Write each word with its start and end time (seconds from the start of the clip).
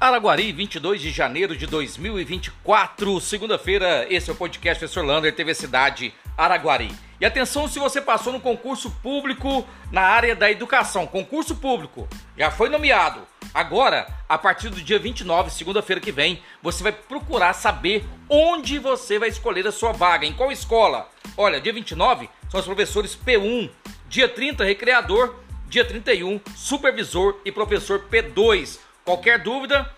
Araguari, 0.00 0.50
22 0.50 0.98
de 0.98 1.10
janeiro 1.10 1.54
de 1.54 1.66
2024, 1.66 3.20
segunda-feira. 3.20 4.06
Esse 4.08 4.30
é 4.30 4.32
o 4.32 4.36
podcast 4.36 4.80
Professor 4.80 5.04
Lander, 5.04 5.34
TV 5.34 5.54
Cidade 5.54 6.14
Araguari. 6.38 6.90
E 7.20 7.26
atenção 7.26 7.68
se 7.68 7.78
você 7.78 8.00
passou 8.00 8.32
no 8.32 8.40
concurso 8.40 8.90
público 9.02 9.62
na 9.92 10.00
área 10.00 10.34
da 10.34 10.50
educação. 10.50 11.06
Concurso 11.06 11.54
público 11.54 12.08
já 12.34 12.50
foi 12.50 12.70
nomeado. 12.70 13.20
Agora, 13.52 14.06
a 14.26 14.38
partir 14.38 14.70
do 14.70 14.80
dia 14.80 14.98
29, 14.98 15.50
segunda-feira 15.50 16.00
que 16.00 16.10
vem, 16.10 16.42
você 16.62 16.82
vai 16.82 16.92
procurar 16.92 17.52
saber 17.52 18.02
onde 18.26 18.78
você 18.78 19.18
vai 19.18 19.28
escolher 19.28 19.66
a 19.66 19.72
sua 19.72 19.92
vaga, 19.92 20.24
em 20.24 20.32
qual 20.32 20.50
escola. 20.50 21.10
Olha, 21.36 21.60
dia 21.60 21.74
29 21.74 22.30
são 22.48 22.58
os 22.58 22.64
professores 22.64 23.14
P1, 23.14 23.68
dia 24.08 24.30
30, 24.30 24.64
recreador, 24.64 25.34
dia 25.68 25.84
31, 25.84 26.40
supervisor 26.56 27.36
e 27.44 27.52
professor 27.52 28.06
P2. 28.10 28.78
Qualquer 29.04 29.42
dúvida, 29.42 29.90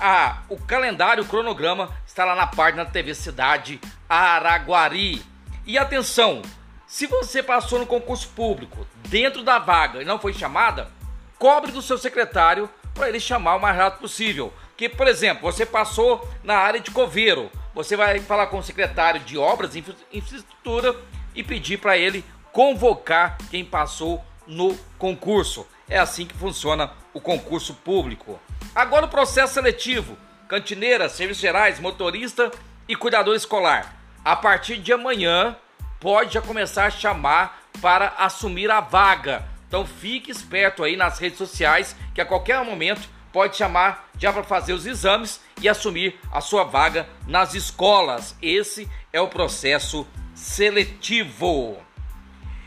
ah, 0.00 0.42
o 0.48 0.56
calendário, 0.56 1.22
o 1.22 1.26
cronograma 1.26 1.90
está 2.06 2.24
lá 2.24 2.34
na 2.34 2.46
página 2.46 2.84
da 2.84 2.90
TV 2.90 3.14
Cidade 3.14 3.80
Araguari. 4.08 5.22
E 5.66 5.78
atenção, 5.78 6.42
se 6.86 7.06
você 7.06 7.42
passou 7.42 7.78
no 7.78 7.86
concurso 7.86 8.28
público 8.30 8.86
dentro 9.08 9.42
da 9.42 9.58
vaga 9.58 10.02
e 10.02 10.04
não 10.04 10.18
foi 10.18 10.32
chamada, 10.32 10.90
cobre 11.38 11.72
do 11.72 11.82
seu 11.82 11.98
secretário 11.98 12.68
para 12.94 13.08
ele 13.08 13.18
chamar 13.18 13.56
o 13.56 13.60
mais 13.60 13.76
rápido 13.76 14.00
possível. 14.00 14.52
Que, 14.76 14.88
por 14.88 15.06
exemplo, 15.06 15.42
você 15.42 15.64
passou 15.64 16.28
na 16.42 16.56
área 16.56 16.80
de 16.80 16.90
coveiro, 16.90 17.50
você 17.74 17.96
vai 17.96 18.20
falar 18.20 18.48
com 18.48 18.58
o 18.58 18.62
secretário 18.62 19.20
de 19.20 19.38
obras 19.38 19.74
e 19.74 19.84
infraestrutura 20.12 20.94
e 21.34 21.42
pedir 21.42 21.78
para 21.78 21.96
ele 21.96 22.24
convocar 22.52 23.36
quem 23.50 23.64
passou 23.64 24.24
no 24.46 24.76
concurso. 24.98 25.66
É 25.88 25.98
assim 25.98 26.26
que 26.26 26.34
funciona 26.34 26.90
o 27.12 27.20
concurso 27.20 27.74
público. 27.74 28.38
Agora 28.74 29.06
o 29.06 29.10
processo 29.10 29.54
seletivo: 29.54 30.16
cantineira, 30.48 31.08
serviços 31.08 31.40
gerais, 31.40 31.80
motorista 31.80 32.50
e 32.88 32.94
cuidador 32.94 33.34
escolar. 33.34 33.96
A 34.24 34.36
partir 34.36 34.78
de 34.78 34.92
amanhã 34.92 35.56
pode 36.00 36.34
já 36.34 36.42
começar 36.42 36.86
a 36.86 36.90
chamar 36.90 37.62
para 37.80 38.14
assumir 38.18 38.70
a 38.70 38.80
vaga. 38.80 39.44
Então 39.66 39.86
fique 39.86 40.30
esperto 40.30 40.84
aí 40.84 40.96
nas 40.96 41.18
redes 41.18 41.38
sociais 41.38 41.96
que 42.14 42.20
a 42.20 42.26
qualquer 42.26 42.64
momento 42.64 43.08
pode 43.32 43.56
chamar 43.56 44.08
já 44.16 44.32
para 44.32 44.44
fazer 44.44 44.72
os 44.72 44.86
exames 44.86 45.40
e 45.60 45.68
assumir 45.68 46.18
a 46.30 46.40
sua 46.40 46.62
vaga 46.62 47.08
nas 47.26 47.54
escolas. 47.54 48.36
Esse 48.40 48.88
é 49.12 49.20
o 49.20 49.28
processo 49.28 50.06
seletivo. 50.34 51.76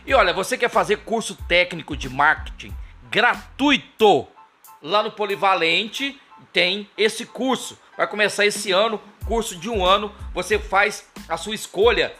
E 0.05 0.13
olha, 0.13 0.33
você 0.33 0.57
quer 0.57 0.69
fazer 0.69 0.97
curso 0.97 1.35
técnico 1.47 1.95
de 1.95 2.09
marketing 2.09 2.75
gratuito? 3.09 4.27
Lá 4.87 5.03
no 5.03 5.11
Polivalente 5.11 6.17
tem 6.53 6.89
esse 6.97 7.25
curso. 7.25 7.77
Vai 7.97 8.07
começar 8.07 8.45
esse 8.45 8.71
ano, 8.71 9.01
curso 9.25 9.57
de 9.57 9.69
um 9.69 9.85
ano. 9.85 10.15
Você 10.33 10.57
faz 10.57 11.05
a 11.27 11.35
sua 11.35 11.53
escolha 11.53 12.15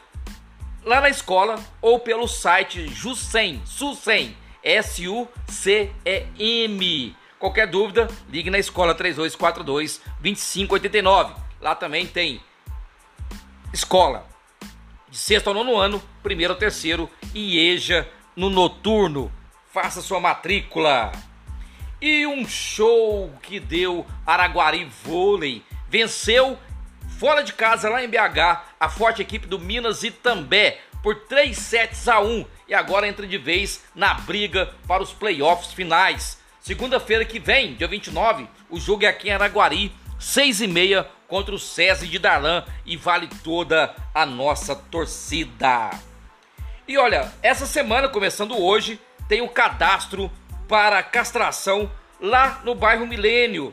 lá 0.83 0.99
na 0.99 1.07
escola 1.07 1.55
ou 1.81 1.97
pelo 1.97 2.27
site 2.27 2.85
Jucem, 2.89 3.61
Sucem, 3.63 4.35
S-U-C-E-M. 4.61 5.15
Qualquer 7.39 7.67
dúvida, 7.67 8.09
ligue 8.29 8.49
na 8.49 8.59
escola 8.59 8.93
3242 8.93 10.02
2589. 10.19 11.35
Lá 11.61 11.73
também 11.73 12.05
tem 12.05 12.41
escola 13.71 14.27
de 15.09 15.17
sexto 15.17 15.47
ao 15.47 15.53
nono 15.53 15.77
ano, 15.77 16.03
primeiro 16.21 16.52
ao 16.52 16.59
terceiro 16.59 17.09
e 17.33 17.57
EJA 17.59 18.05
no 18.35 18.49
noturno. 18.49 19.31
Faça 19.71 20.02
sua 20.02 20.19
matrícula. 20.19 21.13
E 21.99 22.27
um 22.27 22.47
show 22.47 23.33
que 23.41 23.59
deu 23.59 24.05
Araguari 24.25 24.85
Vôlei. 25.03 25.63
Venceu 25.89 26.58
fora 27.17 27.43
de 27.43 27.53
casa 27.53 27.89
lá 27.89 28.03
em 28.03 28.08
BH 28.08 28.61
a 28.80 28.87
forte 28.87 29.21
equipe 29.21 29.47
do 29.47 29.58
Minas 29.58 30.03
Itambé 30.03 30.80
por 31.02 31.15
3 31.21 31.57
sets 31.57 32.07
a 32.07 32.19
1 32.19 32.45
e 32.67 32.73
agora 32.75 33.07
entra 33.07 33.25
de 33.25 33.37
vez 33.37 33.83
na 33.95 34.13
briga 34.13 34.73
para 34.87 35.02
os 35.02 35.11
playoffs 35.11 35.73
finais. 35.73 36.39
Segunda-feira 36.59 37.25
que 37.25 37.39
vem, 37.39 37.73
dia 37.73 37.87
29, 37.87 38.47
o 38.69 38.80
jogo 38.80 39.05
é 39.05 39.07
aqui 39.07 39.30
em 39.30 39.31
Araguari, 39.31 39.91
6 40.19 40.61
e 40.61 40.67
meia 40.67 41.09
contra 41.27 41.55
o 41.55 41.59
SESI 41.59 42.07
de 42.07 42.19
Darlan 42.19 42.63
e 42.86 42.95
vale 42.95 43.27
toda 43.43 43.95
a 44.13 44.25
nossa 44.25 44.75
torcida. 44.75 45.89
E 46.87 46.97
olha, 46.97 47.31
essa 47.41 47.65
semana, 47.65 48.07
começando 48.07 48.57
hoje, 48.57 48.99
tem 49.27 49.41
o 49.41 49.49
cadastro 49.49 50.31
para 50.67 51.02
castração 51.04 51.92
lá 52.20 52.61
no 52.64 52.76
bairro 52.76 53.08
Milênio, 53.08 53.72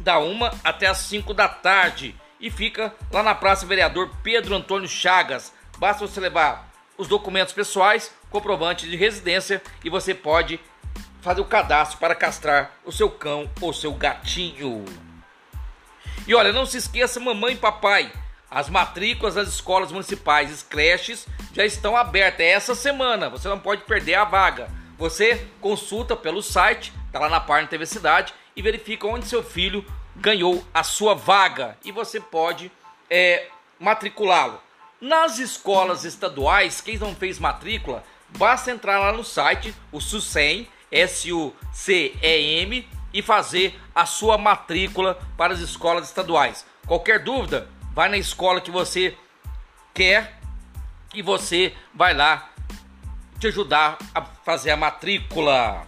da 0.00 0.18
1 0.18 0.38
até 0.62 0.86
as 0.86 0.98
5 0.98 1.34
da 1.34 1.48
tarde. 1.48 2.14
E 2.40 2.50
fica 2.50 2.94
lá 3.10 3.22
na 3.22 3.34
Praça 3.34 3.64
Vereador 3.64 4.10
Pedro 4.22 4.54
Antônio 4.54 4.88
Chagas. 4.88 5.52
Basta 5.78 6.06
você 6.06 6.20
levar 6.20 6.70
os 6.96 7.08
documentos 7.08 7.54
pessoais, 7.54 8.12
comprovante 8.30 8.88
de 8.88 8.96
residência 8.96 9.62
e 9.82 9.90
você 9.90 10.14
pode 10.14 10.60
fazer 11.22 11.40
o 11.40 11.46
cadastro 11.46 11.98
para 11.98 12.14
castrar 12.14 12.72
o 12.84 12.92
seu 12.92 13.10
cão 13.10 13.50
ou 13.60 13.72
seu 13.72 13.92
gatinho. 13.94 14.84
E 16.26 16.34
olha, 16.34 16.52
não 16.52 16.66
se 16.66 16.76
esqueça, 16.76 17.18
mamãe 17.18 17.54
e 17.54 17.58
papai, 17.58 18.12
as 18.50 18.68
matrículas 18.68 19.34
das 19.34 19.48
escolas 19.48 19.90
municipais 19.90 20.60
e 20.60 20.64
creches 20.66 21.26
já 21.52 21.64
estão 21.64 21.96
abertas. 21.96 22.40
É 22.40 22.50
essa 22.50 22.74
semana, 22.74 23.28
você 23.28 23.48
não 23.48 23.58
pode 23.58 23.82
perder 23.82 24.14
a 24.14 24.24
vaga. 24.24 24.68
Você 24.96 25.46
consulta 25.60 26.16
pelo 26.16 26.42
site, 26.42 26.92
tá 27.10 27.18
lá 27.18 27.28
na 27.28 27.40
página 27.40 27.68
TV 27.68 27.84
Cidade, 27.86 28.32
e 28.56 28.62
verifica 28.62 29.06
onde 29.06 29.26
seu 29.26 29.42
filho 29.42 29.84
ganhou 30.14 30.64
a 30.72 30.84
sua 30.84 31.14
vaga. 31.14 31.76
E 31.84 31.90
você 31.90 32.20
pode 32.20 32.70
é, 33.10 33.48
matriculá-lo. 33.78 34.60
Nas 35.00 35.38
escolas 35.38 36.04
estaduais, 36.04 36.80
quem 36.80 36.96
não 36.96 37.14
fez 37.14 37.38
matrícula, 37.38 38.04
basta 38.38 38.70
entrar 38.70 38.98
lá 38.98 39.12
no 39.12 39.24
site, 39.24 39.74
o 39.90 40.00
SUCEM, 40.00 40.68
S-U-C-E-M, 40.90 42.88
e 43.12 43.22
fazer 43.22 43.78
a 43.94 44.06
sua 44.06 44.38
matrícula 44.38 45.18
para 45.36 45.52
as 45.52 45.60
escolas 45.60 46.08
estaduais. 46.08 46.64
Qualquer 46.86 47.22
dúvida, 47.22 47.68
vai 47.92 48.08
na 48.08 48.16
escola 48.16 48.60
que 48.60 48.70
você 48.70 49.16
quer 49.92 50.40
e 51.14 51.22
você 51.22 51.72
vai 51.94 52.12
lá 52.12 52.50
te 53.44 53.48
ajudar 53.48 53.98
a 54.14 54.22
fazer 54.22 54.70
a 54.70 54.76
matrícula. 54.76 55.86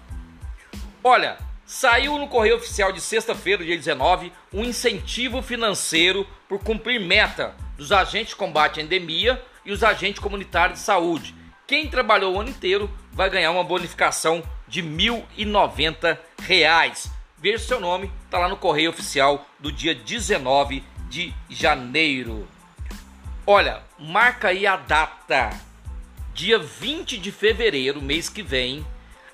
Olha, 1.03 1.39
saiu 1.65 2.19
no 2.19 2.29
Correio 2.29 2.57
Oficial 2.57 2.93
de 2.93 3.01
sexta-feira, 3.01 3.65
dia 3.65 3.77
19, 3.77 4.31
um 4.53 4.63
incentivo 4.63 5.41
financeiro 5.41 6.27
por 6.47 6.63
cumprir 6.63 7.01
meta 7.01 7.55
dos 7.79 7.93
agentes 7.93 8.31
de 8.31 8.37
combate 8.37 8.79
à 8.79 8.83
endemia 8.83 9.43
e 9.65 9.73
os 9.73 9.83
agentes 9.83 10.21
comunitários 10.21 10.81
de 10.81 10.85
saúde. 10.85 11.35
Quem 11.67 11.89
trabalhou 11.89 12.35
o 12.35 12.41
ano 12.41 12.51
inteiro 12.51 12.91
vai 13.13 13.31
ganhar 13.31 13.51
uma 13.51 13.65
bonificação 13.65 14.43
de 14.69 14.83
R$ 14.83 14.89
1.090 15.39 16.19
veja 17.39 17.59
seu 17.59 17.81
nome, 17.81 18.13
está 18.25 18.39
lá 18.39 18.49
no 18.51 18.57
correio 18.59 18.91
oficial 18.91 19.47
do 19.59 19.73
dia 19.73 19.95
19 19.95 20.85
de 21.09 21.33
janeiro. 21.49 22.47
Olha, 23.47 23.83
marca 23.99 24.49
aí 24.49 24.67
a 24.67 24.77
data. 24.77 25.51
Dia 26.37 26.59
20 26.59 27.17
de 27.17 27.33
fevereiro, 27.33 28.03
mês 28.03 28.29
que 28.29 28.43
vem, 28.43 28.87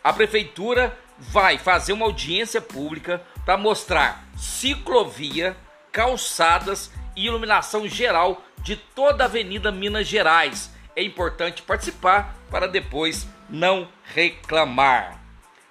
a 0.05 0.13
prefeitura 0.13 0.97
vai 1.19 1.59
fazer 1.59 1.93
uma 1.93 2.07
audiência 2.07 2.61
pública 2.61 3.21
para 3.45 3.57
mostrar 3.57 4.25
ciclovia, 4.37 5.57
calçadas 5.91 6.93
e 7.17 7.27
iluminação 7.27 7.89
geral 7.89 8.41
de 8.59 8.77
toda 8.77 9.25
a 9.25 9.27
Avenida 9.27 9.73
Minas 9.73 10.07
Gerais. 10.07 10.71
É 10.95 11.03
importante 11.03 11.61
participar 11.63 12.37
para 12.49 12.69
depois 12.69 13.27
não 13.51 13.89
reclamar. 14.05 15.21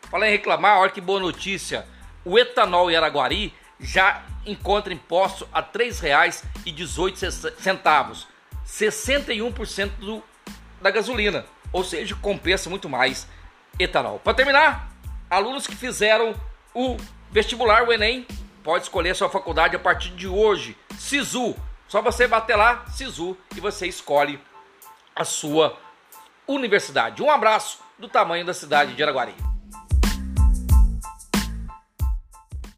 Fala 0.09 0.27
em 0.27 0.31
reclamar, 0.31 0.79
olha 0.79 0.91
que 0.91 0.99
boa 0.99 1.21
notícia 1.21 1.87
o 2.25 2.37
etanol 2.37 2.91
em 2.91 2.97
Araguari 2.97 3.53
já 3.79 4.21
encontra 4.45 4.93
imposto 4.93 5.47
a 5.53 5.61
R$ 5.61 5.67
3,18, 5.73 8.27
61% 8.67 9.91
do, 9.91 10.21
da 10.81 10.91
gasolina, 10.91 11.45
ou 11.71 11.83
seja, 11.83 12.15
compensa 12.15 12.69
muito 12.69 12.89
mais 12.89 13.27
etanol. 13.79 14.19
Para 14.19 14.33
terminar, 14.33 14.91
alunos 15.29 15.67
que 15.67 15.75
fizeram 15.75 16.35
o 16.73 16.97
vestibular, 17.31 17.87
o 17.87 17.93
Enem, 17.93 18.25
pode 18.63 18.83
escolher 18.83 19.15
sua 19.15 19.29
faculdade 19.29 19.75
a 19.75 19.79
partir 19.79 20.09
de 20.11 20.27
hoje. 20.27 20.77
Sisu, 20.97 21.55
só 21.87 22.01
você 22.01 22.27
bater 22.27 22.55
lá, 22.55 22.85
Sisu, 22.87 23.37
e 23.55 23.59
você 23.59 23.87
escolhe 23.87 24.39
a 25.15 25.23
sua 25.23 25.77
universidade. 26.47 27.21
Um 27.21 27.29
abraço 27.29 27.79
do 27.97 28.07
tamanho 28.07 28.45
da 28.45 28.53
cidade 28.53 28.93
de 28.93 29.03
Araguari. 29.03 29.50